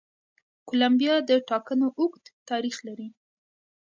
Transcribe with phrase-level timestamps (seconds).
[0.67, 3.07] کولمبیا د ټاکنو اوږد تاریخ لري.